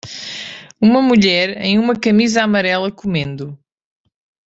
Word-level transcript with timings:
Uma 0.81 0.99
mulher 0.99 1.57
em 1.61 1.77
uma 1.77 1.95
camisa 1.95 2.41
amarela 2.43 2.91
comendo. 2.91 3.55